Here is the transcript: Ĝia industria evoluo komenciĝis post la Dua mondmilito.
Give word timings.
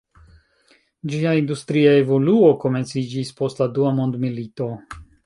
Ĝia 1.11 1.33
industria 1.41 1.91
evoluo 1.99 2.49
komenciĝis 2.65 3.31
post 3.43 3.63
la 3.65 3.69
Dua 3.77 3.93
mondmilito. 3.99 4.71